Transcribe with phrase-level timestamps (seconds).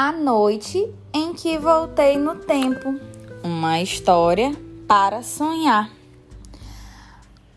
[0.00, 2.94] A noite em que voltei no tempo.
[3.42, 4.54] Uma história
[4.86, 5.90] para sonhar.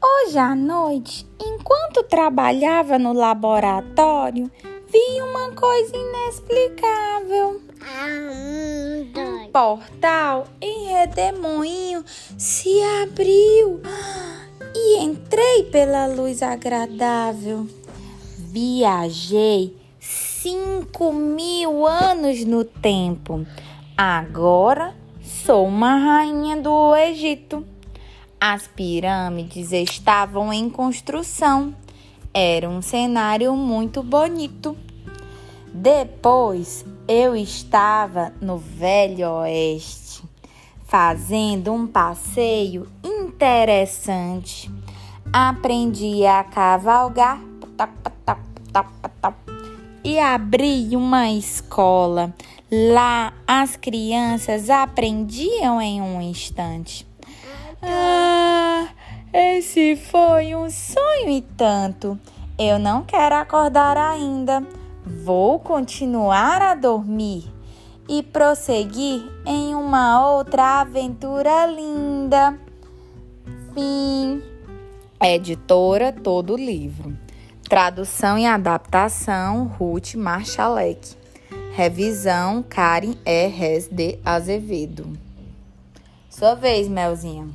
[0.04, 4.50] Hoje à noite, enquanto trabalhava no laboratório,
[4.91, 7.62] vi uma coisa inexplicável.
[8.50, 12.04] Um portal em redemoinho
[12.39, 13.80] se abriu
[14.76, 17.67] e entrei pela luz agradável.
[18.36, 19.80] Viajei
[20.41, 23.45] cinco mil anos no tempo.
[23.95, 27.64] Agora sou uma rainha do Egito.
[28.40, 31.76] As pirâmides estavam em construção.
[32.34, 34.76] Era um cenário muito bonito.
[35.72, 40.23] Depois eu estava no Velho Oeste,
[40.88, 44.72] fazendo um passeio interessante.
[45.31, 47.39] Aprendi a cavalgar
[50.03, 52.33] e abri uma escola.
[52.71, 57.05] Lá as crianças aprendiam em um instante.
[57.81, 58.88] Ah,
[59.33, 62.19] esse foi um sonho e tanto.
[62.57, 64.66] Eu não quero acordar ainda.
[65.05, 67.52] Vou continuar a dormir
[68.07, 72.57] e prosseguir em uma outra aventura linda.
[73.73, 74.41] Fim.
[75.22, 77.17] Editora Todo Livro.
[77.72, 81.16] Tradução e adaptação Ruth Marchalek.
[81.72, 83.47] Revisão Karen E.
[83.47, 85.17] Res de Azevedo.
[86.30, 87.47] Sua vez, Melzinha.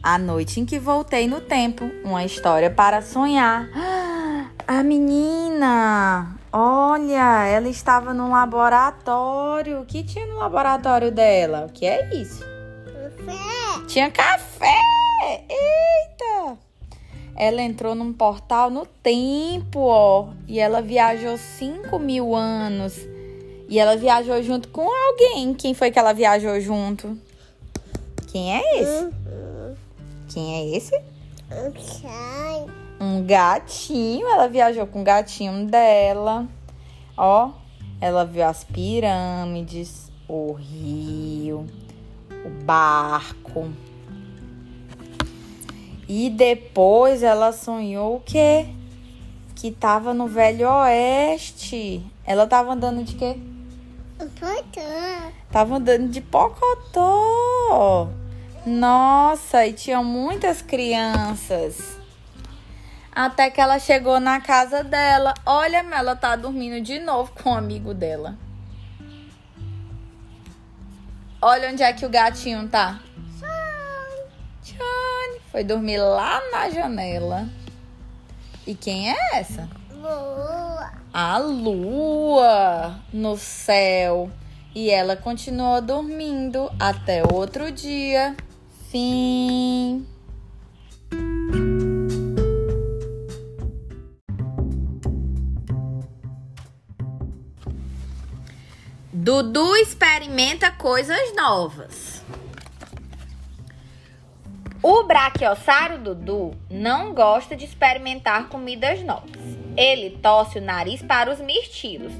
[0.00, 3.68] A noite em que voltei no tempo, uma história para sonhar.
[4.64, 9.80] A menina, olha, ela estava no laboratório.
[9.80, 11.66] O que tinha no laboratório dela?
[11.68, 12.44] O que é isso?
[12.84, 13.86] Café.
[13.88, 14.78] Tinha café!
[15.50, 16.13] Eita!
[17.36, 20.28] Ela entrou num portal no tempo, ó.
[20.46, 22.96] E ela viajou 5 mil anos.
[23.68, 25.52] E ela viajou junto com alguém.
[25.54, 27.18] Quem foi que ela viajou junto?
[28.28, 29.10] Quem é esse?
[30.28, 31.00] Quem é esse?
[33.00, 34.28] Um gatinho.
[34.28, 36.46] Ela viajou com o gatinho dela.
[37.16, 37.50] Ó,
[38.00, 41.66] ela viu as pirâmides, o rio,
[42.44, 43.70] o barco.
[46.08, 48.66] E depois ela sonhou o quê?
[49.54, 52.04] Que tava no Velho Oeste.
[52.24, 53.36] Ela tava andando de quê?
[54.38, 55.32] Portão.
[55.50, 58.08] Tava andando de pocotó.
[58.66, 61.98] Nossa, e tinha muitas crianças.
[63.14, 65.34] Até que ela chegou na casa dela.
[65.46, 68.36] Olha, ela tá dormindo de novo com o amigo dela.
[71.40, 73.00] Olha onde é que o gatinho tá.
[75.54, 77.48] Foi dormir lá na janela.
[78.66, 79.70] E quem é essa?
[79.88, 80.90] Boa.
[81.12, 84.28] A lua no céu.
[84.74, 88.36] E ela continuou dormindo até outro dia.
[88.90, 90.04] Fim.
[99.12, 102.24] Dudu experimenta coisas novas.
[104.86, 109.40] O braquiossário Dudu não gosta de experimentar comidas novas.
[109.74, 112.12] Ele tosse o nariz para os mirtilos.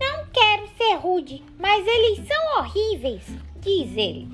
[0.00, 3.24] Não quero ser rude, mas eles são horríveis,
[3.56, 4.28] diz ele.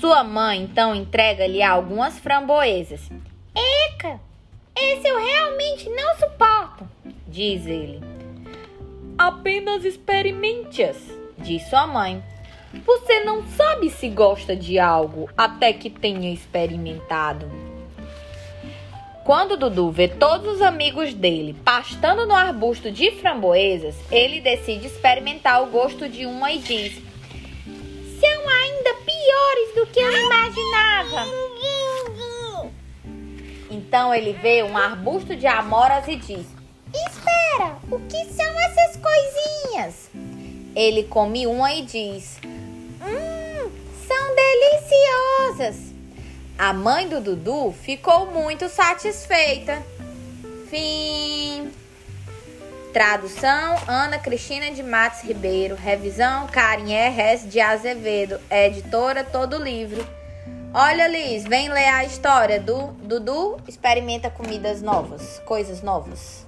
[0.00, 3.08] Sua mãe então entrega-lhe algumas framboesas.
[3.54, 4.18] Eca,
[4.74, 6.88] esse eu realmente não suporto.
[7.28, 8.00] diz ele.
[9.16, 10.96] Apenas experimente-as,
[11.38, 12.20] diz sua mãe.
[12.84, 17.50] Você não sabe se gosta de algo até que tenha experimentado.
[19.24, 25.62] Quando Dudu vê todos os amigos dele pastando no arbusto de framboesas, ele decide experimentar
[25.62, 26.94] o gosto de uma e diz:
[28.20, 31.26] São ainda piores do que eu imaginava.
[33.70, 36.46] Então ele vê um arbusto de amoras e diz:
[36.94, 40.10] Espera, o que são essas coisinhas?
[40.74, 43.70] Ele come uma e diz: Hum,
[44.06, 45.92] são deliciosas.
[46.58, 49.82] A mãe do Dudu ficou muito satisfeita.
[50.68, 51.70] Fim.
[52.92, 55.74] Tradução: Ana Cristina de Matos Ribeiro.
[55.74, 57.46] Revisão: Karen R.S.
[57.46, 58.40] de Azevedo.
[58.50, 60.04] Editora Todo Livro.
[60.76, 66.44] Olha, Liz, vem ler a história do Dudu experimenta comidas novas, coisas novas.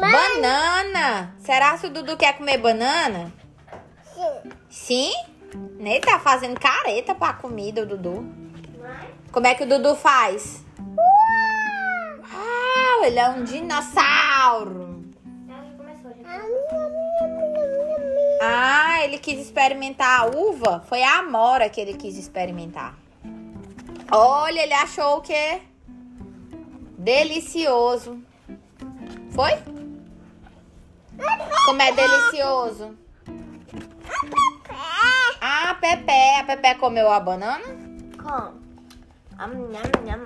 [0.00, 0.12] Mana.
[0.12, 1.34] Banana!
[1.38, 3.32] Será que o Dudu quer comer banana?
[4.14, 4.50] Sim.
[4.68, 5.12] Sim?
[5.78, 8.26] Nem tá fazendo careta pra comida, o Dudu.
[9.32, 10.64] Como é que o Dudu faz?
[12.32, 15.04] Uau, ele é um dinossauro.
[18.42, 20.84] Ah, ele quis experimentar a uva?
[20.86, 22.94] Foi a amora que ele quis experimentar.
[24.12, 25.62] Olha, ele achou o quê?
[26.98, 28.22] Delicioso.
[29.30, 29.52] Foi?
[31.64, 32.96] Como é delicioso?
[35.40, 36.12] Ah, Pepe.
[36.40, 37.64] A Pepe comeu a banana?
[38.22, 38.54] Com.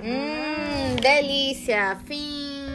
[0.05, 1.99] Hum, delícia.
[2.07, 2.70] Fim.